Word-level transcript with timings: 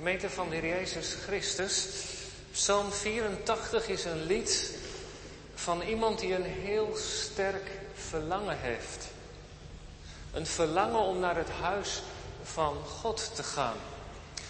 Gemeente 0.00 0.30
van 0.30 0.48
de 0.48 0.56
Heer 0.56 0.76
Jezus 0.76 1.16
Christus. 1.26 1.88
Psalm 2.52 2.92
84 2.92 3.88
is 3.88 4.04
een 4.04 4.26
lied 4.26 4.78
van 5.54 5.82
iemand 5.82 6.18
die 6.18 6.34
een 6.34 6.44
heel 6.44 6.96
sterk 6.96 7.70
verlangen 7.94 8.58
heeft. 8.60 9.06
Een 10.32 10.46
verlangen 10.46 11.00
om 11.00 11.18
naar 11.18 11.36
het 11.36 11.48
huis 11.48 12.02
van 12.42 12.76
God 13.00 13.30
te 13.34 13.42
gaan. 13.42 13.76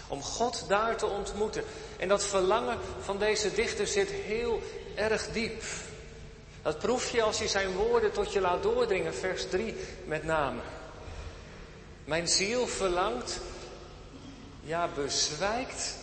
Om 0.07 0.21
God 0.21 0.65
daar 0.67 0.97
te 0.97 1.05
ontmoeten. 1.05 1.63
En 1.97 2.07
dat 2.07 2.25
verlangen 2.25 2.77
van 3.01 3.17
deze 3.17 3.53
dichter 3.53 3.87
zit 3.87 4.09
heel 4.09 4.61
erg 4.95 5.31
diep. 5.31 5.63
Dat 6.61 6.79
proef 6.79 7.11
je 7.11 7.21
als 7.21 7.37
je 7.37 7.47
zijn 7.47 7.71
woorden 7.71 8.11
tot 8.11 8.33
je 8.33 8.41
laat 8.41 8.63
doordringen, 8.63 9.13
vers 9.15 9.49
3 9.49 9.75
met 10.05 10.23
name. 10.23 10.61
Mijn 12.05 12.27
ziel 12.27 12.67
verlangt, 12.67 13.39
ja 14.61 14.89
bezwijkt, 14.95 15.95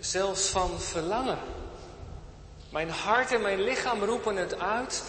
zelfs 0.00 0.46
van 0.46 0.80
verlangen. 0.80 1.38
Mijn 2.70 2.90
hart 2.90 3.32
en 3.32 3.40
mijn 3.40 3.60
lichaam 3.60 4.02
roepen 4.02 4.36
het 4.36 4.58
uit 4.58 5.02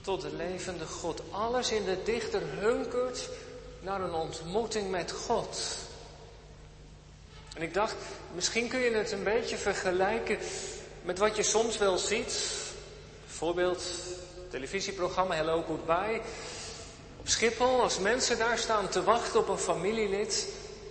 tot 0.00 0.20
de 0.20 0.36
levende 0.36 0.86
God. 0.86 1.22
Alles 1.30 1.70
in 1.70 1.84
de 1.84 2.02
dichter 2.02 2.42
hunkert 2.58 3.28
naar 3.80 4.00
een 4.00 4.14
ontmoeting 4.14 4.90
met 4.90 5.12
God. 5.12 5.78
En 7.54 7.62
ik 7.62 7.74
dacht, 7.74 7.94
misschien 8.34 8.68
kun 8.68 8.80
je 8.80 8.90
het 8.90 9.12
een 9.12 9.24
beetje 9.24 9.56
vergelijken 9.56 10.38
met 11.02 11.18
wat 11.18 11.36
je 11.36 11.42
soms 11.42 11.78
wel 11.78 11.98
ziet. 11.98 12.42
Bijvoorbeeld 13.26 13.82
televisieprogramma 14.48 15.34
Hello 15.34 15.62
Goodbye. 15.62 16.20
Op 17.20 17.28
Schiphol, 17.28 17.80
als 17.80 17.98
mensen 17.98 18.38
daar 18.38 18.58
staan 18.58 18.88
te 18.88 19.02
wachten 19.02 19.40
op 19.40 19.48
een 19.48 19.58
familielid. 19.58 20.48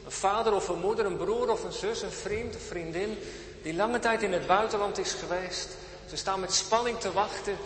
Een 0.09 0.16
vader 0.16 0.54
of 0.54 0.68
een 0.68 0.80
moeder, 0.80 1.05
een 1.05 1.18
broer 1.18 1.52
of 1.52 1.63
een 1.63 1.72
zus, 1.72 2.02
een 2.02 2.12
vriend, 2.12 2.54
een 2.54 2.62
vriendin. 2.62 3.18
Die 3.62 3.73
lange 3.73 3.99
tijd 3.99 4.23
in 4.23 4.34
het 4.34 4.48
buitenland 4.48 4.98
is 4.98 5.13
geweest. 5.13 5.70
Ze 6.10 6.18
staan 6.18 6.40
met 6.40 6.54
spanning 6.54 6.99
te 6.99 7.12
wachten. 7.12 7.57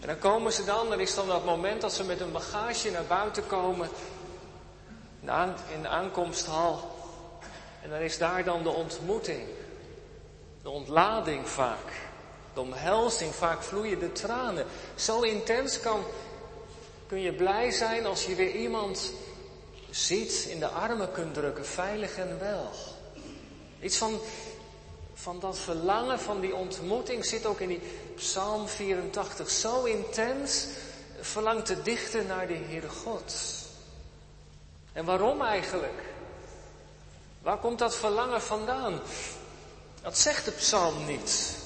En 0.00 0.06
dan 0.06 0.18
komen 0.18 0.52
ze 0.52 0.64
dan, 0.64 0.88
dan 0.88 1.00
is 1.00 1.14
dan 1.14 1.26
dat 1.26 1.44
moment 1.44 1.80
dat 1.80 1.92
ze 1.92 2.04
met 2.04 2.18
hun 2.18 2.32
bagage 2.32 2.90
naar 2.90 3.04
buiten 3.04 3.46
komen. 3.46 3.88
In 5.74 5.82
de 5.82 5.88
aankomsthal. 5.88 6.90
En 7.82 7.90
dan 7.90 8.00
is 8.00 8.18
daar 8.18 8.44
dan 8.44 8.62
de 8.62 8.70
ontmoeting. 8.70 9.42
De 10.62 10.70
ontlading 10.70 11.48
vaak. 11.48 11.92
De 12.54 12.60
omhelzing, 12.60 13.34
vaak 13.34 13.62
vloeien 13.62 13.98
de 13.98 14.12
tranen. 14.12 14.66
Zo 14.94 15.20
intens 15.20 15.80
kan, 15.80 16.04
kun 17.06 17.20
je 17.20 17.32
blij 17.32 17.70
zijn 17.70 18.06
als 18.06 18.26
je 18.26 18.34
weer 18.34 18.54
iemand 18.54 19.12
ziet, 19.90 20.46
in 20.48 20.58
de 20.58 20.68
armen 20.68 21.12
kunt 21.12 21.34
drukken, 21.34 21.66
veilig 21.66 22.16
en 22.16 22.38
wel. 22.38 22.70
Iets 23.80 23.96
van, 23.96 24.20
van 25.14 25.40
dat 25.40 25.58
verlangen, 25.58 26.20
van 26.20 26.40
die 26.40 26.54
ontmoeting 26.54 27.24
zit 27.24 27.46
ook 27.46 27.60
in 27.60 27.68
die 27.68 27.80
Psalm 28.16 28.68
84. 28.68 29.50
Zo 29.50 29.84
intens 29.84 30.66
verlangt 31.20 31.66
de 31.66 31.82
dichter 31.82 32.24
naar 32.24 32.46
de 32.46 32.54
Heere 32.68 32.88
God. 32.88 33.34
En 34.92 35.04
waarom 35.04 35.42
eigenlijk? 35.42 36.02
Waar 37.42 37.58
komt 37.58 37.78
dat 37.78 37.96
verlangen 37.96 38.42
vandaan? 38.42 39.00
Dat 40.02 40.18
zegt 40.18 40.44
de 40.44 40.50
psalm 40.50 41.06
niet. 41.06 41.56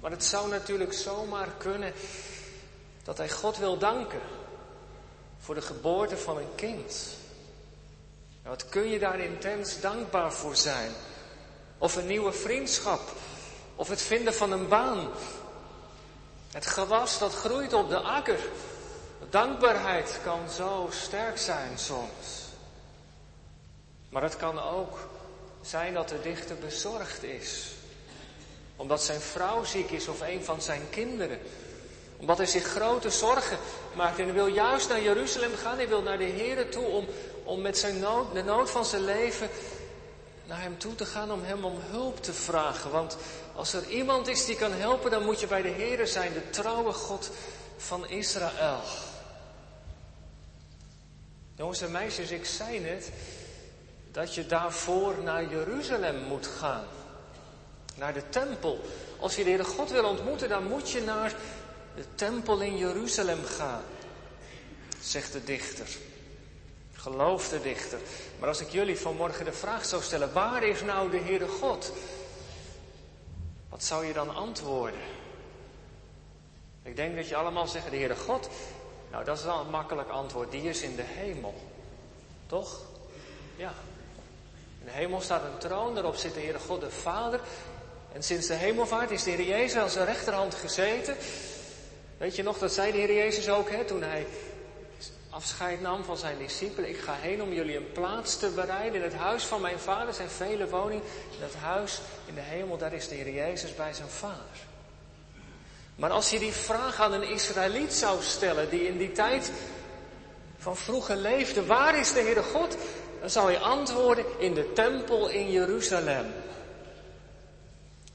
Maar 0.00 0.10
het 0.10 0.24
zou 0.24 0.48
natuurlijk 0.48 0.92
zomaar 0.92 1.48
kunnen 1.58 1.92
dat 3.02 3.18
hij 3.18 3.30
God 3.30 3.56
wil 3.56 3.78
danken 3.78 4.20
voor 5.38 5.54
de 5.54 5.62
geboorte 5.62 6.16
van 6.16 6.36
een 6.36 6.54
kind. 6.54 7.16
Wat 8.44 8.68
kun 8.68 8.88
je 8.88 8.98
daar 8.98 9.20
intens 9.20 9.80
dankbaar 9.80 10.32
voor 10.32 10.56
zijn? 10.56 10.90
Of 11.78 11.96
een 11.96 12.06
nieuwe 12.06 12.32
vriendschap, 12.32 13.00
of 13.76 13.88
het 13.88 14.02
vinden 14.02 14.34
van 14.34 14.52
een 14.52 14.68
baan. 14.68 15.08
Het 16.52 16.66
gewas 16.66 17.18
dat 17.18 17.34
groeit 17.34 17.72
op 17.72 17.88
de 17.88 17.98
akker. 17.98 18.38
Dankbaarheid 19.30 20.20
kan 20.24 20.50
zo 20.50 20.88
sterk 20.90 21.38
zijn 21.38 21.78
soms. 21.78 22.44
Maar 24.08 24.22
het 24.22 24.36
kan 24.36 24.62
ook 24.62 24.98
zijn 25.62 25.94
dat 25.94 26.08
de 26.08 26.20
dichter 26.20 26.56
bezorgd 26.56 27.22
is. 27.22 27.72
Omdat 28.76 29.02
zijn 29.02 29.20
vrouw 29.20 29.64
ziek 29.64 29.90
is 29.90 30.08
of 30.08 30.20
een 30.20 30.44
van 30.44 30.62
zijn 30.62 30.82
kinderen. 30.90 31.38
Omdat 32.16 32.36
hij 32.36 32.46
zich 32.46 32.64
grote 32.64 33.10
zorgen 33.10 33.58
maakt 33.94 34.18
en 34.18 34.24
hij 34.24 34.34
wil 34.34 34.46
juist 34.46 34.88
naar 34.88 35.02
Jeruzalem 35.02 35.54
gaan. 35.54 35.76
Hij 35.76 35.88
wil 35.88 36.02
naar 36.02 36.18
de 36.18 36.24
Here 36.24 36.68
toe 36.68 36.86
om, 36.86 37.06
om 37.44 37.60
met 37.60 37.78
zijn 37.78 37.98
nood, 37.98 38.34
de 38.34 38.42
nood 38.42 38.70
van 38.70 38.84
zijn 38.84 39.04
leven 39.04 39.48
naar 40.46 40.60
hem 40.60 40.78
toe 40.78 40.94
te 40.94 41.04
gaan 41.04 41.32
om 41.32 41.42
hem 41.42 41.64
om 41.64 41.78
hulp 41.90 42.22
te 42.22 42.32
vragen. 42.32 42.90
Want 42.90 43.16
als 43.54 43.72
er 43.72 43.88
iemand 43.88 44.28
is 44.28 44.44
die 44.44 44.56
kan 44.56 44.72
helpen, 44.72 45.10
dan 45.10 45.24
moet 45.24 45.40
je 45.40 45.46
bij 45.46 45.62
de 45.62 45.68
Here 45.68 46.06
zijn, 46.06 46.32
de 46.32 46.50
trouwe 46.50 46.92
God 46.92 47.30
van 47.76 48.08
Israël. 48.08 48.80
Jongens 51.56 51.80
en 51.80 51.90
meisjes, 51.90 52.30
ik 52.30 52.44
zei 52.44 52.80
net, 52.80 53.10
dat 54.12 54.34
je 54.34 54.46
daarvoor 54.46 55.14
naar 55.22 55.50
Jeruzalem 55.50 56.16
moet 56.16 56.46
gaan. 56.46 56.84
Naar 57.96 58.14
de 58.14 58.28
tempel. 58.28 58.80
Als 59.20 59.36
je 59.36 59.42
de 59.42 59.48
Heere 59.48 59.64
God 59.64 59.90
wil 59.90 60.04
ontmoeten, 60.04 60.48
dan 60.48 60.66
moet 60.66 60.90
je 60.90 61.00
naar 61.00 61.34
de 61.94 62.04
tempel 62.14 62.60
in 62.60 62.76
Jeruzalem 62.76 63.44
gaan. 63.44 63.82
Zegt 65.00 65.32
de 65.32 65.44
dichter. 65.44 65.88
Geloof 66.92 67.48
de 67.48 67.60
dichter. 67.60 67.98
Maar 68.38 68.48
als 68.48 68.60
ik 68.60 68.68
jullie 68.68 68.98
vanmorgen 68.98 69.44
de 69.44 69.52
vraag 69.52 69.84
zou 69.84 70.02
stellen, 70.02 70.32
waar 70.32 70.62
is 70.62 70.82
nou 70.82 71.10
de 71.10 71.18
Heere 71.18 71.48
God? 71.48 71.92
Wat 73.68 73.84
zou 73.84 74.06
je 74.06 74.12
dan 74.12 74.34
antwoorden? 74.34 75.00
Ik 76.82 76.96
denk 76.96 77.16
dat 77.16 77.28
je 77.28 77.36
allemaal 77.36 77.66
zegt, 77.66 77.90
de 77.90 77.96
Heere 77.96 78.16
God. 78.16 78.48
Nou, 79.10 79.24
dat 79.24 79.38
is 79.38 79.44
wel 79.44 79.60
een 79.60 79.70
makkelijk 79.70 80.08
antwoord. 80.08 80.50
Die 80.50 80.62
is 80.62 80.82
in 80.82 80.96
de 80.96 81.04
hemel. 81.04 81.54
Toch? 82.46 82.80
Ja, 83.56 83.74
in 84.80 84.86
de 84.86 84.92
hemel 84.92 85.20
staat 85.20 85.44
een 85.44 85.58
troon, 85.58 85.94
daarop 85.94 86.16
zit 86.16 86.34
de 86.34 86.40
Heere 86.40 86.58
God 86.58 86.80
de 86.80 86.90
Vader. 86.90 87.40
En 88.12 88.22
sinds 88.22 88.46
de 88.46 88.54
hemelvaart 88.54 89.10
is 89.10 89.22
de 89.22 89.30
Heer 89.30 89.46
Jezus 89.46 89.76
aan 89.76 89.90
zijn 89.90 90.06
rechterhand 90.06 90.54
gezeten. 90.54 91.16
Weet 92.18 92.36
je 92.36 92.42
nog, 92.42 92.58
dat 92.58 92.72
zei 92.72 92.92
de 92.92 92.98
Heer 92.98 93.14
Jezus 93.14 93.48
ook, 93.48 93.70
hè, 93.70 93.84
toen 93.84 94.02
hij 94.02 94.26
afscheid 95.34 95.80
nam 95.80 96.04
van 96.04 96.16
zijn 96.16 96.38
discipelen. 96.38 96.90
Ik 96.90 96.98
ga 96.98 97.14
heen 97.14 97.42
om 97.42 97.52
jullie 97.52 97.76
een 97.76 97.92
plaats 97.92 98.38
te 98.38 98.48
bereiden. 98.48 98.94
In 98.94 99.02
het 99.02 99.14
huis 99.14 99.44
van 99.44 99.60
mijn 99.60 99.78
vader 99.78 100.14
zijn 100.14 100.28
vele 100.28 100.68
woningen. 100.68 101.04
In 101.30 101.40
dat 101.40 101.54
huis 101.54 102.00
in 102.26 102.34
de 102.34 102.40
hemel, 102.40 102.76
daar 102.76 102.92
is 102.92 103.08
de 103.08 103.14
Heer 103.14 103.34
Jezus 103.34 103.74
bij 103.74 103.92
zijn 103.92 104.08
vader. 104.08 104.56
Maar 105.96 106.10
als 106.10 106.30
je 106.30 106.38
die 106.38 106.52
vraag 106.52 107.00
aan 107.00 107.12
een 107.12 107.28
Israëliet 107.28 107.92
zou 107.92 108.22
stellen, 108.22 108.70
die 108.70 108.86
in 108.86 108.98
die 108.98 109.12
tijd 109.12 109.50
van 110.58 110.76
vroeger 110.76 111.16
leefde, 111.16 111.66
waar 111.66 111.98
is 111.98 112.12
de 112.12 112.20
Heere 112.20 112.42
God? 112.42 112.76
Dan 113.20 113.30
zou 113.30 113.52
hij 113.52 113.60
antwoorden 113.60 114.24
in 114.38 114.54
de 114.54 114.72
tempel 114.72 115.28
in 115.28 115.50
Jeruzalem. 115.50 116.26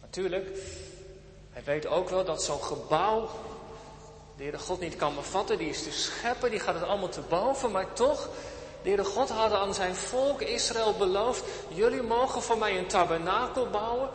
Natuurlijk, 0.02 0.48
hij 1.52 1.64
weet 1.64 1.88
ook 1.88 2.10
wel 2.10 2.26
dat 2.26 2.44
zo'n 2.44 2.64
gebouw 2.64 3.30
de 4.40 4.46
Heere 4.46 4.60
God 4.60 4.80
niet 4.80 4.96
kan 4.96 5.16
bevatten. 5.16 5.58
Die 5.58 5.70
is 5.70 5.84
de 5.84 5.92
schepper, 5.92 6.50
die 6.50 6.60
gaat 6.60 6.74
het 6.74 6.84
allemaal 6.84 7.10
te 7.10 7.22
boven. 7.22 7.72
Maar 7.72 7.94
toch, 7.94 8.30
de 8.84 9.04
God 9.04 9.30
had 9.30 9.52
aan 9.52 9.74
zijn 9.74 9.96
volk 9.96 10.42
Israël 10.42 10.94
beloofd. 10.94 11.44
Jullie 11.68 12.02
mogen 12.02 12.42
voor 12.42 12.58
mij 12.58 12.78
een 12.78 12.88
tabernakel 12.88 13.70
bouwen. 13.70 14.10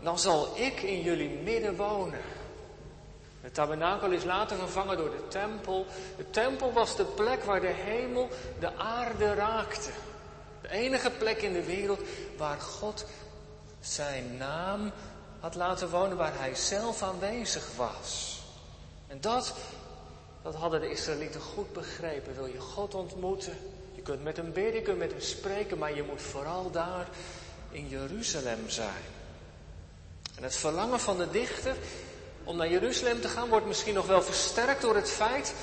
Dan 0.00 0.18
zal 0.18 0.48
ik 0.54 0.82
in 0.82 1.02
jullie 1.02 1.28
midden 1.28 1.76
wonen. 1.76 2.20
De 3.42 3.50
tabernakel 3.50 4.10
is 4.10 4.24
later 4.24 4.56
vervangen 4.56 4.96
door 4.96 5.10
de 5.10 5.28
tempel. 5.28 5.86
De 6.16 6.30
tempel 6.30 6.72
was 6.72 6.96
de 6.96 7.04
plek 7.04 7.44
waar 7.44 7.60
de 7.60 7.74
hemel 7.74 8.28
de 8.58 8.76
aarde 8.76 9.34
raakte. 9.34 9.90
De 10.60 10.68
enige 10.68 11.10
plek 11.10 11.42
in 11.42 11.52
de 11.52 11.64
wereld 11.64 12.00
waar 12.36 12.60
God 12.60 13.04
zijn 13.80 14.36
naam 14.36 14.92
had 15.40 15.54
laten 15.54 15.90
wonen, 15.90 16.16
waar 16.16 16.38
hij 16.38 16.54
zelf 16.54 17.02
aanwezig 17.02 17.68
was. 17.76 18.35
En 19.06 19.20
dat, 19.20 19.54
dat 20.42 20.54
hadden 20.54 20.80
de 20.80 20.90
Israëlieten 20.90 21.40
goed 21.40 21.72
begrepen. 21.72 22.34
Wil 22.34 22.46
je 22.46 22.60
God 22.60 22.94
ontmoeten? 22.94 23.58
Je 23.94 24.02
kunt 24.02 24.22
met 24.22 24.36
hem 24.36 24.52
bidden, 24.52 24.74
je 24.74 24.82
kunt 24.82 24.98
met 24.98 25.10
hem 25.10 25.20
spreken, 25.20 25.78
maar 25.78 25.94
je 25.94 26.02
moet 26.02 26.22
vooral 26.22 26.70
daar 26.70 27.08
in 27.70 27.88
Jeruzalem 27.88 28.68
zijn. 28.68 29.02
En 30.36 30.42
het 30.42 30.56
verlangen 30.56 31.00
van 31.00 31.18
de 31.18 31.30
dichter 31.30 31.76
om 32.44 32.56
naar 32.56 32.70
Jeruzalem 32.70 33.20
te 33.20 33.28
gaan 33.28 33.48
wordt 33.48 33.66
misschien 33.66 33.94
nog 33.94 34.06
wel 34.06 34.22
versterkt 34.22 34.82
door 34.82 34.94
het 34.94 35.10
feit, 35.10 35.54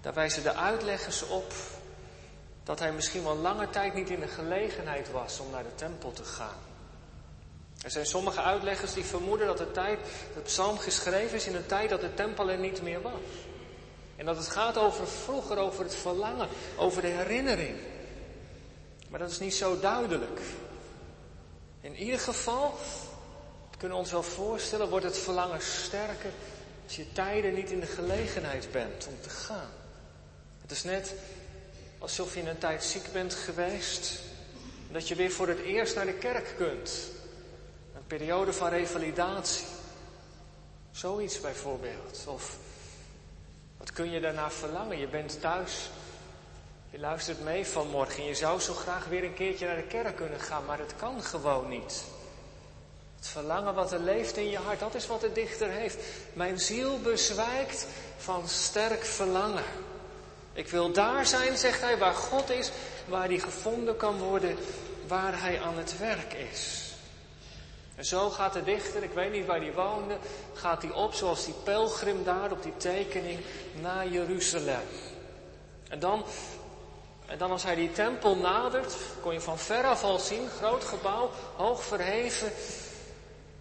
daar 0.00 0.14
wijzen 0.14 0.42
de 0.42 0.54
uitleggers 0.54 1.26
op, 1.26 1.52
dat 2.64 2.78
hij 2.78 2.92
misschien 2.92 3.22
wel 3.22 3.36
lange 3.36 3.70
tijd 3.70 3.94
niet 3.94 4.10
in 4.10 4.20
de 4.20 4.28
gelegenheid 4.28 5.10
was 5.10 5.40
om 5.40 5.50
naar 5.50 5.62
de 5.62 5.74
tempel 5.74 6.12
te 6.12 6.24
gaan. 6.24 6.73
Er 7.84 7.90
zijn 7.90 8.06
sommige 8.06 8.42
uitleggers 8.42 8.92
die 8.92 9.04
vermoeden 9.04 9.46
dat 9.46 9.58
de 9.58 9.70
tijd, 9.70 9.98
dat 10.34 10.42
psalm 10.42 10.78
geschreven 10.78 11.36
is 11.36 11.46
in 11.46 11.54
een 11.54 11.66
tijd 11.66 11.90
dat 11.90 12.00
de 12.00 12.14
tempel 12.14 12.50
er 12.50 12.58
niet 12.58 12.82
meer 12.82 13.02
was. 13.02 13.12
En 14.16 14.26
dat 14.26 14.36
het 14.36 14.46
gaat 14.46 14.76
over 14.78 15.08
vroeger, 15.08 15.58
over 15.58 15.84
het 15.84 15.94
verlangen, 15.94 16.48
over 16.76 17.02
de 17.02 17.08
herinnering. 17.08 17.76
Maar 19.08 19.18
dat 19.18 19.30
is 19.30 19.38
niet 19.38 19.54
zo 19.54 19.80
duidelijk. 19.80 20.40
In 21.80 21.96
ieder 21.96 22.18
geval, 22.18 22.74
we 23.70 23.76
kunnen 23.76 23.98
ons 23.98 24.10
wel 24.10 24.22
voorstellen, 24.22 24.88
wordt 24.88 25.04
het 25.04 25.18
verlangen 25.18 25.60
sterker 25.60 26.30
als 26.84 26.96
je 26.96 27.12
tijden 27.12 27.54
niet 27.54 27.70
in 27.70 27.80
de 27.80 27.86
gelegenheid 27.86 28.68
bent 28.72 29.06
om 29.06 29.20
te 29.20 29.28
gaan. 29.30 29.70
Het 30.62 30.70
is 30.70 30.82
net 30.82 31.14
alsof 31.98 32.34
je 32.34 32.40
in 32.40 32.46
een 32.46 32.58
tijd 32.58 32.84
ziek 32.84 33.12
bent 33.12 33.34
geweest. 33.34 34.20
En 34.88 34.92
dat 34.92 35.08
je 35.08 35.14
weer 35.14 35.30
voor 35.30 35.48
het 35.48 35.60
eerst 35.60 35.94
naar 35.94 36.06
de 36.06 36.12
kerk 36.12 36.54
kunt. 36.56 37.12
Periode 38.18 38.52
van 38.52 38.68
revalidatie. 38.68 39.66
Zoiets 40.92 41.40
bijvoorbeeld. 41.40 42.24
Of 42.26 42.56
wat 43.76 43.92
kun 43.92 44.10
je 44.10 44.20
daarna 44.20 44.50
verlangen? 44.50 44.98
Je 44.98 45.06
bent 45.06 45.40
thuis. 45.40 45.90
Je 46.90 46.98
luistert 46.98 47.44
mee 47.44 47.66
vanmorgen. 47.66 48.16
En 48.16 48.24
je 48.24 48.34
zou 48.34 48.60
zo 48.60 48.74
graag 48.74 49.06
weer 49.06 49.24
een 49.24 49.34
keertje 49.34 49.66
naar 49.66 49.76
de 49.76 49.82
kerk 49.82 50.16
kunnen 50.16 50.40
gaan. 50.40 50.64
Maar 50.64 50.78
het 50.78 50.96
kan 50.96 51.22
gewoon 51.22 51.68
niet. 51.68 52.04
Het 53.16 53.26
verlangen 53.28 53.74
wat 53.74 53.92
er 53.92 54.00
leeft 54.00 54.36
in 54.36 54.50
je 54.50 54.58
hart, 54.58 54.80
dat 54.80 54.94
is 54.94 55.06
wat 55.06 55.20
de 55.20 55.32
dichter 55.32 55.70
heeft. 55.70 55.96
Mijn 56.32 56.60
ziel 56.60 57.00
bezwijkt 57.00 57.86
van 58.16 58.48
sterk 58.48 59.04
verlangen. 59.04 59.64
Ik 60.52 60.68
wil 60.68 60.92
daar 60.92 61.26
zijn, 61.26 61.56
zegt 61.56 61.80
hij, 61.80 61.98
waar 61.98 62.14
God 62.14 62.50
is, 62.50 62.70
waar 63.08 63.26
hij 63.26 63.38
gevonden 63.38 63.96
kan 63.96 64.18
worden, 64.18 64.56
waar 65.06 65.40
hij 65.40 65.60
aan 65.60 65.78
het 65.78 65.98
werk 65.98 66.32
is. 66.32 66.93
En 67.94 68.04
zo 68.04 68.30
gaat 68.30 68.52
de 68.52 68.62
dichter, 68.62 69.02
ik 69.02 69.12
weet 69.12 69.32
niet 69.32 69.46
waar 69.46 69.60
hij 69.60 69.72
woonde, 69.72 70.16
gaat 70.54 70.82
hij 70.82 70.90
op 70.90 71.14
zoals 71.14 71.44
die 71.44 71.54
pelgrim 71.64 72.24
daar 72.24 72.52
op 72.52 72.62
die 72.62 72.76
tekening 72.76 73.40
naar 73.80 74.08
Jeruzalem. 74.08 74.86
En 75.88 75.98
dan, 75.98 76.24
en 77.26 77.38
dan 77.38 77.50
als 77.50 77.62
hij 77.62 77.74
die 77.74 77.92
tempel 77.92 78.36
nadert, 78.36 78.96
kon 79.20 79.32
je 79.32 79.40
van 79.40 79.58
veraf 79.58 80.04
al 80.04 80.18
zien, 80.18 80.48
groot 80.48 80.84
gebouw, 80.84 81.30
hoog 81.56 81.84
verheven. 81.84 82.52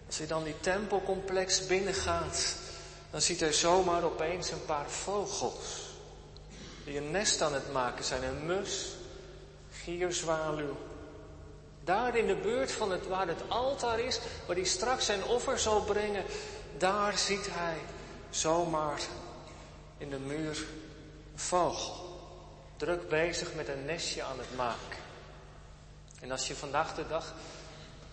Als 0.08 0.18
hij 0.18 0.28
dan 0.28 0.44
die 0.44 0.60
tempelcomplex 0.60 1.66
binnengaat, 1.66 2.56
dan 3.12 3.22
ziet 3.22 3.40
hij 3.40 3.54
zomaar 3.54 4.04
opeens 4.04 4.52
een 4.52 4.66
paar 4.66 4.90
vogels 4.90 5.92
die 6.86 6.98
een 6.98 7.12
nest 7.12 7.42
aan 7.42 7.54
het 7.54 7.72
maken 7.72 8.04
zijn. 8.04 8.24
Een 8.24 8.46
mus, 8.46 8.88
gierzwaluw. 9.72 10.76
Daar 11.84 12.18
in 12.18 12.28
de 12.28 12.36
buurt 12.36 12.72
van 12.72 12.92
het, 12.92 13.08
waar 13.08 13.28
het 13.28 13.42
altaar 13.48 14.00
is, 14.00 14.20
waar 14.46 14.56
hij 14.56 14.66
straks 14.66 15.06
zijn 15.06 15.24
offer 15.24 15.60
zal 15.60 15.82
brengen, 15.82 16.24
daar 16.78 17.18
ziet 17.18 17.48
hij 17.52 17.78
zomaar 18.30 19.02
in 19.98 20.10
de 20.10 20.20
muur 20.20 20.66
een 21.34 21.40
vogel. 21.40 22.12
Druk 22.78 23.10
bezig 23.10 23.54
met 23.56 23.68
een 23.68 23.86
nestje 23.86 24.24
aan 24.24 24.38
het 24.38 24.56
maken. 24.56 24.98
En 26.20 26.32
als 26.32 26.48
je 26.48 26.56
vandaag 26.56 26.96
de 26.96 27.08
dag 27.08 27.34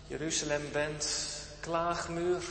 Jeruzalem 0.07 0.71
bent, 0.71 1.29
klaagmuur, 1.59 2.43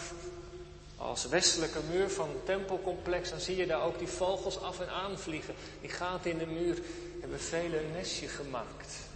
als 0.96 1.26
westelijke 1.26 1.80
muur 1.90 2.10
van 2.10 2.28
het 2.28 2.46
tempelcomplex, 2.46 3.30
dan 3.30 3.40
zie 3.40 3.56
je 3.56 3.66
daar 3.66 3.82
ook 3.82 3.98
die 3.98 4.08
vogels 4.08 4.60
af 4.60 4.80
en 4.80 4.88
aan 4.88 5.18
vliegen. 5.18 5.54
Die 5.80 5.90
gaten 5.90 6.30
in 6.30 6.38
de 6.38 6.46
muur 6.46 6.78
hebben 7.20 7.40
velen 7.40 7.84
een 7.84 7.92
nestje 7.92 8.28
gemaakt. 8.28 9.09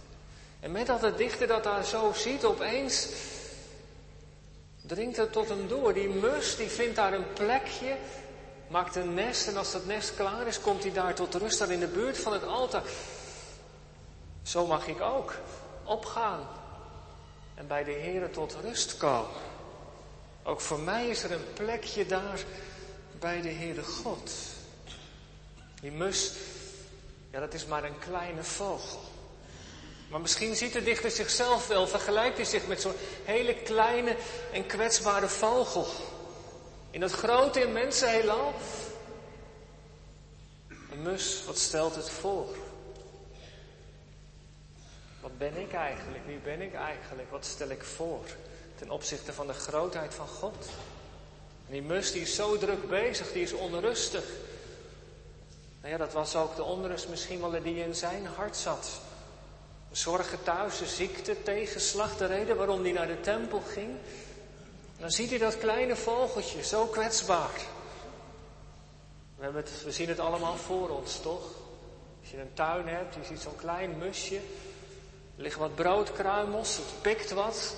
En 0.65 0.71
met 0.71 0.85
dat 0.85 1.01
de 1.01 1.15
dichter 1.15 1.47
dat 1.47 1.63
daar 1.63 1.85
zo 1.85 2.13
ziet, 2.15 2.45
opeens 2.45 3.07
dringt 4.81 5.17
het 5.17 5.31
tot 5.31 5.49
hem 5.49 5.67
door. 5.67 5.93
Die 5.93 6.09
mus, 6.09 6.55
die 6.55 6.67
vindt 6.67 6.95
daar 6.95 7.13
een 7.13 7.33
plekje, 7.33 7.97
maakt 8.67 8.95
een 8.95 9.13
nest 9.13 9.47
en 9.47 9.57
als 9.57 9.71
dat 9.71 9.85
nest 9.85 10.15
klaar 10.15 10.47
is, 10.47 10.61
komt 10.61 10.83
hij 10.83 10.91
daar 10.91 11.15
tot 11.15 11.33
rust, 11.35 11.59
daar 11.59 11.71
in 11.71 11.79
de 11.79 11.87
buurt 11.87 12.17
van 12.17 12.33
het 12.33 12.43
altaar. 12.43 12.83
Zo 14.43 14.65
mag 14.65 14.87
ik 14.87 15.01
ook 15.01 15.33
opgaan 15.83 16.47
en 17.55 17.67
bij 17.67 17.83
de 17.83 17.91
Heer 17.91 18.31
tot 18.31 18.57
rust 18.61 18.97
komen. 18.97 19.41
Ook 20.43 20.61
voor 20.61 20.79
mij 20.79 21.07
is 21.07 21.23
er 21.23 21.31
een 21.31 21.53
plekje 21.53 22.05
daar 22.05 22.43
bij 23.19 23.41
de 23.41 23.51
Heere 23.51 23.83
God. 23.83 24.31
Die 25.81 25.91
mus, 25.91 26.33
ja, 27.31 27.39
dat 27.39 27.53
is 27.53 27.65
maar 27.65 27.83
een 27.83 27.99
kleine 27.99 28.43
vogel. 28.43 29.13
Maar 30.09 30.21
misschien 30.21 30.55
ziet 30.55 30.73
de 30.73 30.83
dichter 30.83 31.11
zichzelf 31.11 31.67
wel, 31.67 31.87
vergelijkt 31.87 32.37
hij 32.37 32.45
zich 32.45 32.67
met 32.67 32.81
zo'n 32.81 32.95
hele 33.23 33.53
kleine 33.53 34.15
en 34.51 34.65
kwetsbare 34.65 35.27
vogel. 35.27 35.87
In 36.91 36.99
dat 36.99 37.11
grote 37.11 37.61
immense 37.61 38.05
heelal. 38.07 38.53
Een 40.91 41.01
mus, 41.01 41.43
wat 41.45 41.57
stelt 41.57 41.95
het 41.95 42.09
voor? 42.09 42.47
Wat 45.21 45.37
ben 45.37 45.57
ik 45.57 45.73
eigenlijk? 45.73 46.25
Wie 46.25 46.37
ben 46.37 46.61
ik 46.61 46.73
eigenlijk? 46.73 47.31
Wat 47.31 47.45
stel 47.45 47.69
ik 47.69 47.83
voor? 47.83 48.25
ten 48.75 48.89
opzichte 48.89 49.33
van 49.33 49.47
de 49.47 49.53
grootheid 49.53 50.13
van 50.13 50.27
God. 50.27 50.69
En 51.67 51.71
die 51.71 51.81
mus 51.81 52.11
die 52.11 52.21
is 52.21 52.35
zo 52.35 52.57
druk 52.57 52.89
bezig, 52.89 53.31
die 53.31 53.43
is 53.43 53.53
onrustig. 53.53 54.23
Nou 55.81 55.93
ja, 55.93 55.97
dat 55.97 56.13
was 56.13 56.35
ook 56.35 56.55
de 56.55 56.63
onrust 56.63 57.09
misschien 57.09 57.39
wel 57.39 57.63
die 57.63 57.83
in 57.83 57.95
zijn 57.95 58.25
hart 58.25 58.57
zat. 58.57 59.01
Zorgen 59.91 60.43
thuis, 60.43 60.77
de 60.77 60.85
ziekte, 60.85 61.43
tegenslag, 61.43 62.17
de 62.17 62.25
reden 62.25 62.57
waarom 62.57 62.83
hij 62.83 62.91
naar 62.91 63.07
de 63.07 63.19
tempel 63.19 63.61
ging. 63.67 63.97
Dan 64.99 65.11
ziet 65.11 65.29
hij 65.29 65.39
dat 65.39 65.57
kleine 65.57 65.95
vogeltje, 65.95 66.63
zo 66.63 66.85
kwetsbaar. 66.85 67.61
We, 69.35 69.63
we 69.83 69.91
zien 69.91 70.07
het 70.07 70.19
allemaal 70.19 70.55
voor 70.55 70.89
ons, 70.89 71.19
toch? 71.19 71.43
Als 72.21 72.31
je 72.31 72.39
een 72.39 72.53
tuin 72.53 72.87
hebt, 72.87 73.15
je 73.15 73.23
ziet 73.23 73.41
zo'n 73.41 73.55
klein 73.55 73.97
musje. 73.97 74.35
Er 74.35 74.41
liggen 75.41 75.61
wat 75.61 75.75
broodkruimels, 75.75 76.77
het 76.77 77.01
pikt 77.01 77.31
wat. 77.31 77.75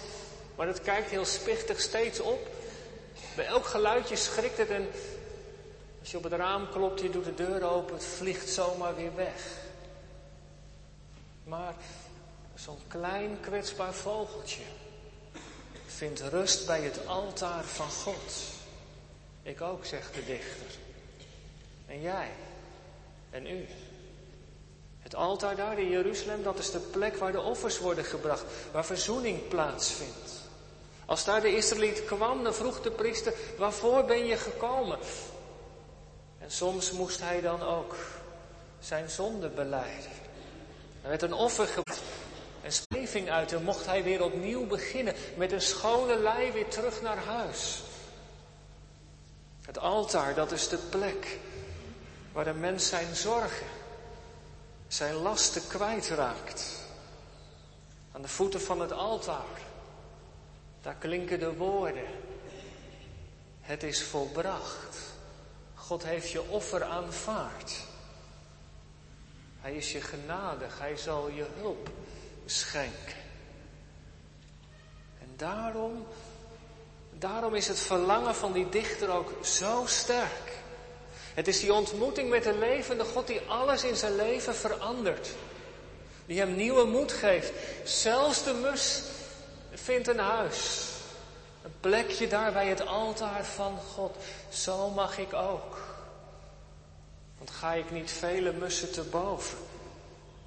Maar 0.56 0.68
het 0.68 0.82
kijkt 0.82 1.10
heel 1.10 1.26
spichtig 1.26 1.80
steeds 1.80 2.20
op. 2.20 2.48
Bij 3.36 3.46
elk 3.46 3.66
geluidje 3.66 4.16
schrikt 4.16 4.58
het 4.58 4.70
en 4.70 4.88
als 6.00 6.12
je 6.12 6.18
op 6.18 6.24
het 6.24 6.34
raam 6.34 6.70
klopt, 6.70 7.02
je 7.02 7.10
doet 7.10 7.26
de 7.26 7.34
deur 7.34 7.64
open, 7.64 7.94
het 7.94 8.04
vliegt 8.04 8.50
zomaar 8.50 8.96
weer 8.96 9.16
weg. 9.16 9.66
Maar 11.48 11.74
zo'n 12.56 12.80
klein 12.88 13.40
kwetsbaar 13.40 13.94
vogeltje 13.94 14.64
vindt 15.86 16.22
rust 16.22 16.66
bij 16.66 16.82
het 16.82 17.08
altaar 17.08 17.64
van 17.64 17.90
God. 17.90 18.34
Ik 19.44 19.62
ook, 19.62 19.86
zegt 19.86 20.14
de 20.14 20.26
dichter. 20.26 20.68
En 21.86 22.02
jij. 22.02 22.30
En 23.30 23.48
u. 23.48 23.66
Het 25.00 25.16
altaar 25.16 25.56
daar 25.56 25.80
in 25.80 25.90
Jeruzalem, 25.90 26.44
dat 26.44 26.60
is 26.60 26.72
de 26.72 26.80
plek 26.80 27.18
waar 27.18 27.32
de 27.32 27.42
offers 27.42 27.80
worden 27.80 28.04
gebracht, 28.04 28.44
waar 28.72 28.86
verzoening 28.86 29.48
plaatsvindt. 29.48 30.32
Als 31.06 31.26
daar 31.26 31.42
de 31.42 31.56
Israëliet 31.56 32.06
kwam, 32.06 32.44
dan 32.44 32.54
vroeg 32.54 32.82
de 32.82 32.92
priester, 32.92 33.34
waarvoor 33.58 34.06
ben 34.06 34.26
je 34.26 34.38
gekomen? 34.38 35.00
En 36.38 36.52
soms 36.52 36.92
moest 36.92 37.20
hij 37.22 37.42
dan 37.42 37.62
ook 37.62 37.96
zijn 38.80 39.10
zonde 39.10 39.50
beleiden. 39.50 40.27
Er 41.02 41.10
werd 41.10 41.22
een 41.22 41.34
offer 41.34 41.68
gebracht 41.68 42.02
en 42.62 42.72
speving 42.72 43.30
uit 43.30 43.54
en 43.54 43.64
mocht 43.64 43.86
hij 43.86 44.04
weer 44.04 44.24
opnieuw 44.24 44.68
beginnen 44.68 45.14
met 45.36 45.52
een 45.52 45.62
schone 45.62 46.20
lei 46.20 46.52
weer 46.52 46.68
terug 46.68 47.02
naar 47.02 47.18
huis. 47.18 47.82
Het 49.66 49.80
altaar, 49.80 50.36
dat 50.36 50.52
is 50.52 50.68
de 50.68 50.78
plek 50.78 51.40
waar 52.32 52.44
de 52.44 52.54
mens 52.54 52.88
zijn 52.88 53.16
zorgen, 53.16 53.68
zijn 54.88 55.14
lasten 55.14 55.68
kwijtraakt. 55.68 56.86
Aan 58.12 58.22
de 58.22 58.28
voeten 58.28 58.62
van 58.62 58.82
het 58.82 58.92
altaar 58.92 59.66
daar 60.88 60.96
klinken 60.96 61.40
de 61.40 61.54
woorden. 61.54 62.06
Het 63.62 63.84
is 63.84 64.04
volbracht. 64.04 64.98
God 65.76 66.04
heeft 66.04 66.30
je 66.32 66.50
offer 66.50 66.84
aanvaard. 66.84 67.86
Hij 69.68 69.76
is 69.76 69.92
je 69.92 70.02
genadig. 70.02 70.80
Hij 70.80 70.98
zal 70.98 71.30
je 71.30 71.46
hulp 71.60 71.90
schenken. 72.46 73.16
En 75.22 75.34
daarom, 75.36 76.08
daarom 77.12 77.56
is 77.56 77.68
het 77.68 77.80
verlangen 77.80 78.36
van 78.36 78.54
die 78.54 78.70
dichter 78.70 79.10
ook 79.10 79.34
zo 79.46 79.84
sterk. 79.86 80.52
Het 81.34 81.48
is 81.48 81.60
die 81.60 81.74
ontmoeting 81.74 82.30
met 82.30 82.44
de 82.44 82.58
levende 82.58 83.04
God 83.04 83.28
die 83.28 83.42
alles 83.42 83.84
in 83.84 83.96
zijn 83.96 84.16
leven 84.16 84.56
verandert. 84.56 85.30
Die 86.26 86.40
hem 86.40 86.56
nieuwe 86.56 86.86
moed 86.86 87.12
geeft. 87.12 87.52
Zelfs 87.84 88.44
de 88.44 88.54
mus 88.54 89.02
Vind 89.74 90.08
een 90.08 90.20
huis. 90.20 90.90
Een 91.64 91.74
plekje 91.80 92.28
daar 92.28 92.52
bij 92.52 92.68
het 92.68 92.86
altaar 92.86 93.46
van 93.46 93.80
God. 93.94 94.16
Zo 94.50 94.90
mag 94.90 95.18
ik 95.18 95.34
ook. 95.34 95.87
Want 97.38 97.50
ga 97.50 97.74
ik 97.74 97.92
niet 97.92 98.12
vele 98.12 98.52
mussen 98.52 98.92
te 98.92 99.04
boven 99.04 99.58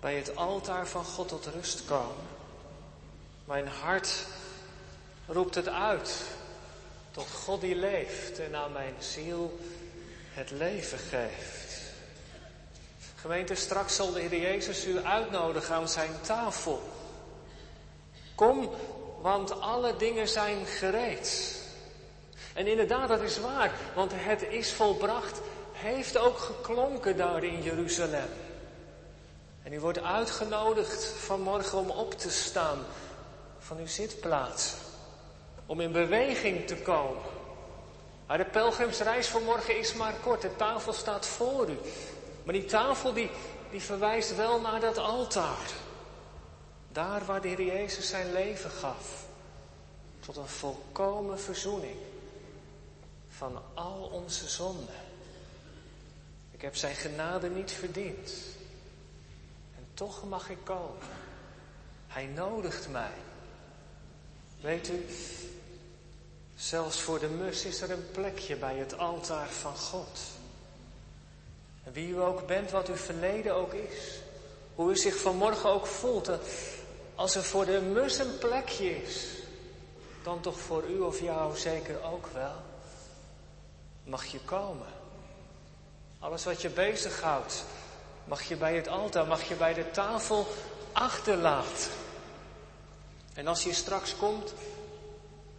bij 0.00 0.14
het 0.14 0.36
altaar 0.36 0.86
van 0.86 1.04
God 1.04 1.28
tot 1.28 1.46
rust 1.46 1.84
komen. 1.84 2.26
Mijn 3.44 3.68
hart 3.68 4.26
roept 5.26 5.54
het 5.54 5.68
uit 5.68 6.22
tot 7.10 7.26
God 7.30 7.60
die 7.60 7.74
leeft 7.74 8.38
en 8.38 8.56
aan 8.56 8.72
mijn 8.72 8.94
ziel 8.98 9.58
het 10.30 10.50
leven 10.50 10.98
geeft. 10.98 11.70
Gemeente, 13.20 13.54
straks 13.54 13.96
zal 13.96 14.12
de 14.12 14.20
Heer 14.20 14.40
Jezus 14.40 14.86
u 14.86 14.98
uitnodigen 14.98 15.74
aan 15.74 15.88
zijn 15.88 16.20
tafel. 16.20 16.82
Kom, 18.34 18.70
want 19.20 19.60
alle 19.60 19.96
dingen 19.96 20.28
zijn 20.28 20.66
gereed. 20.66 21.58
En 22.52 22.66
inderdaad, 22.66 23.08
dat 23.08 23.20
is 23.20 23.38
waar, 23.38 23.72
want 23.94 24.12
het 24.14 24.42
is 24.42 24.72
volbracht, 24.72 25.40
heeft 25.80 26.18
ook 26.18 26.38
geklonken 26.38 27.16
daar 27.16 27.44
in 27.44 27.62
Jeruzalem. 27.62 28.28
En 29.62 29.72
u 29.72 29.80
wordt 29.80 30.02
uitgenodigd 30.02 31.04
vanmorgen 31.04 31.78
om 31.78 31.90
op 31.90 32.14
te 32.14 32.30
staan 32.30 32.78
van 33.58 33.78
uw 33.78 33.86
zitplaats. 33.86 34.74
Om 35.66 35.80
in 35.80 35.92
beweging 35.92 36.66
te 36.66 36.76
komen. 36.76 37.22
Maar 38.26 38.38
de 38.38 38.44
pelgrimsreis 38.44 39.26
vanmorgen 39.26 39.78
is 39.78 39.94
maar 39.94 40.14
kort. 40.22 40.42
De 40.42 40.56
tafel 40.56 40.92
staat 40.92 41.26
voor 41.26 41.68
u. 41.68 41.78
Maar 42.44 42.54
die 42.54 42.64
tafel 42.64 43.12
die, 43.12 43.30
die 43.70 43.80
verwijst 43.80 44.36
wel 44.36 44.60
naar 44.60 44.80
dat 44.80 44.98
altaar. 44.98 45.70
Daar 46.92 47.24
waar 47.24 47.40
de 47.40 47.48
Heer 47.48 47.62
Jezus 47.62 48.08
zijn 48.08 48.32
leven 48.32 48.70
gaf. 48.70 49.24
Tot 50.20 50.36
een 50.36 50.48
volkomen 50.48 51.40
verzoening 51.40 51.96
van 53.28 53.62
al 53.74 54.10
onze 54.12 54.48
zonden. 54.48 55.09
Ik 56.60 56.66
heb 56.66 56.76
zijn 56.76 56.94
genade 56.94 57.50
niet 57.50 57.72
verdiend. 57.72 58.32
En 59.76 59.86
toch 59.94 60.28
mag 60.28 60.50
ik 60.50 60.58
komen. 60.64 61.06
Hij 62.06 62.26
nodigt 62.26 62.88
mij. 62.88 63.12
Weet 64.60 64.88
u, 64.88 65.06
zelfs 66.54 67.00
voor 67.00 67.18
de 67.18 67.28
mus 67.28 67.64
is 67.64 67.80
er 67.80 67.90
een 67.90 68.10
plekje 68.10 68.56
bij 68.56 68.76
het 68.76 68.98
altaar 68.98 69.48
van 69.48 69.76
God. 69.76 70.20
En 71.84 71.92
wie 71.92 72.08
u 72.08 72.20
ook 72.20 72.46
bent, 72.46 72.70
wat 72.70 72.88
uw 72.88 72.94
verleden 72.94 73.54
ook 73.54 73.74
is, 73.74 74.18
hoe 74.74 74.90
u 74.90 74.96
zich 74.96 75.16
vanmorgen 75.16 75.70
ook 75.70 75.86
voelt, 75.86 76.30
als 77.14 77.34
er 77.34 77.44
voor 77.44 77.64
de 77.64 77.80
mus 77.80 78.18
een 78.18 78.38
plekje 78.38 79.02
is, 79.02 79.26
dan 80.22 80.40
toch 80.40 80.60
voor 80.60 80.84
u 80.84 80.98
of 80.98 81.20
jou 81.20 81.56
zeker 81.56 82.02
ook 82.02 82.26
wel. 82.26 82.56
Mag 84.04 84.24
je 84.24 84.40
komen. 84.40 84.99
Alles 86.20 86.44
wat 86.44 86.62
je 86.62 86.68
bezighoudt, 86.68 87.64
mag 88.24 88.42
je 88.42 88.56
bij 88.56 88.76
het 88.76 88.88
altaar, 88.88 89.26
mag 89.26 89.42
je 89.42 89.54
bij 89.54 89.74
de 89.74 89.90
tafel 89.90 90.46
achterlaten. 90.92 91.90
En 93.34 93.46
als 93.46 93.62
je 93.64 93.72
straks 93.72 94.16
komt, 94.16 94.54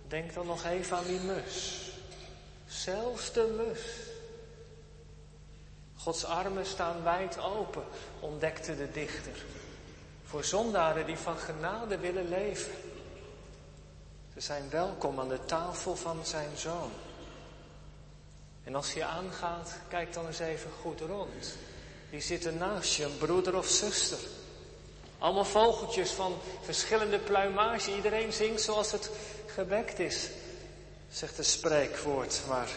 denk 0.08 0.34
dan 0.34 0.46
nog 0.46 0.66
even 0.66 0.98
aan 0.98 1.06
die 1.06 1.20
mus. 1.20 1.82
Zelfs 2.68 3.32
de 3.32 3.64
mus. 3.66 3.82
Gods 5.96 6.26
armen 6.26 6.66
staan 6.66 7.04
wijd 7.04 7.40
open, 7.40 7.84
ontdekte 8.20 8.76
de 8.76 8.92
dichter. 8.92 9.46
Voor 10.26 10.44
zondaren 10.44 11.06
die 11.06 11.18
van 11.18 11.38
genade 11.38 11.98
willen 11.98 12.30
leven. 12.30 12.74
Ze 14.34 14.40
zijn 14.40 14.70
welkom 14.70 15.20
aan 15.20 15.30
de 15.30 15.46
tafel 15.46 15.96
van 15.96 16.26
zijn 16.26 16.58
zoon. 16.58 16.92
En 18.64 18.76
als 18.76 18.94
je 18.94 19.06
aangaat, 19.06 19.78
kijk 19.88 20.14
dan 20.14 20.28
eens 20.28 20.40
even 20.40 20.72
goed 20.82 21.00
rond. 21.00 21.56
Wie 22.10 22.22
zit 22.22 22.46
er 22.46 22.54
naast 22.54 22.96
je, 22.96 23.04
een 23.04 23.18
broeder 23.18 23.58
of 23.58 23.68
zuster? 23.68 24.20
Allemaal 25.20 25.46
vogeltjes 25.46 26.12
van 26.12 26.38
verschillende 26.62 27.20
pluimage. 27.20 27.96
Iedereen 27.96 28.34
zingt 28.34 28.62
zoals 28.62 28.92
het 28.92 29.10
gebekt 29.46 30.00
is, 30.00 30.30
zegt 31.10 31.38
het 31.38 31.46
spreekwoord. 31.46 32.42
Maar 32.48 32.70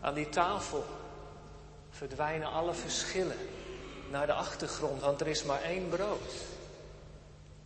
aan 0.00 0.14
die 0.14 0.28
tafel 0.28 0.84
verdwijnen 1.90 2.50
alle 2.50 2.74
verschillen 2.74 3.38
naar 4.10 4.26
de 4.26 4.32
achtergrond, 4.32 5.00
want 5.00 5.20
er 5.20 5.26
is 5.26 5.42
maar 5.42 5.62
één 5.62 5.88
brood. 5.88 6.32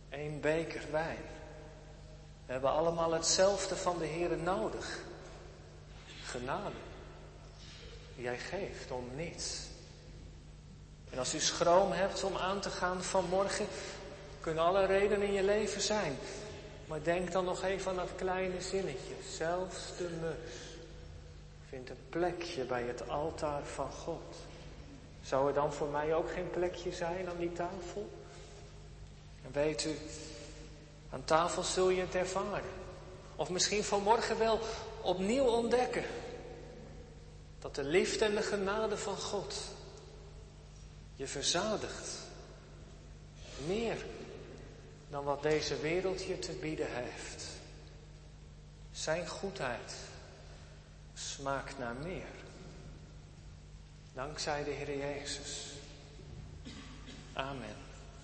één 0.09 0.41
beker 0.41 0.81
wijn. 0.91 1.25
We 2.45 2.51
hebben 2.51 2.71
allemaal 2.71 3.11
hetzelfde 3.11 3.75
van 3.75 3.97
de 3.97 4.05
Heer 4.05 4.37
nodig. 4.37 4.99
Genade. 6.25 6.86
Jij 8.17 8.37
geeft 8.37 8.91
om 8.91 9.05
niets. 9.15 9.57
En 11.09 11.19
als 11.19 11.33
u 11.33 11.39
schroom 11.39 11.91
hebt 11.91 12.23
om 12.23 12.35
aan 12.35 12.59
te 12.59 12.69
gaan 12.69 13.03
vanmorgen, 13.03 13.65
kunnen 14.39 14.63
alle 14.63 14.85
redenen 14.85 15.27
in 15.27 15.33
je 15.33 15.43
leven 15.43 15.81
zijn. 15.81 16.17
Maar 16.87 17.03
denk 17.03 17.31
dan 17.31 17.45
nog 17.45 17.63
even 17.63 17.91
aan 17.91 17.97
dat 17.97 18.15
kleine 18.15 18.61
zinnetje. 18.61 19.13
Zelfs 19.29 19.97
de 19.97 20.09
mus 20.21 20.77
vindt 21.69 21.89
een 21.89 22.09
plekje 22.09 22.63
bij 22.63 22.83
het 22.83 23.09
altaar 23.09 23.63
van 23.63 23.91
God. 23.91 24.35
Zou 25.23 25.47
er 25.47 25.53
dan 25.53 25.73
voor 25.73 25.87
mij 25.87 26.15
ook 26.15 26.31
geen 26.31 26.49
plekje 26.49 26.91
zijn 26.91 27.29
aan 27.29 27.37
die 27.37 27.53
tafel? 27.53 28.09
En 29.45 29.51
weet 29.51 29.85
u, 29.85 29.97
aan 31.09 31.23
tafel 31.25 31.63
zul 31.63 31.89
je 31.89 32.01
het 32.01 32.15
ervaren. 32.15 32.69
Of 33.35 33.49
misschien 33.49 33.83
vanmorgen 33.83 34.37
wel 34.37 34.59
opnieuw 35.01 35.45
ontdekken. 35.45 36.03
Dat 37.59 37.75
de 37.75 37.83
liefde 37.83 38.25
en 38.25 38.35
de 38.35 38.41
genade 38.41 38.97
van 38.97 39.17
God 39.17 39.55
je 41.15 41.27
verzadigt. 41.27 42.09
Meer 43.65 44.05
dan 45.09 45.23
wat 45.23 45.41
deze 45.41 45.79
wereld 45.79 46.23
je 46.23 46.39
te 46.39 46.51
bieden 46.51 46.87
heeft. 46.89 47.45
Zijn 48.91 49.27
goedheid 49.27 49.93
smaakt 51.13 51.77
naar 51.77 51.95
meer. 51.95 52.35
Dankzij 54.13 54.63
de 54.63 54.71
Heer 54.71 54.97
Jezus. 54.97 55.73
Amen. 57.33 57.86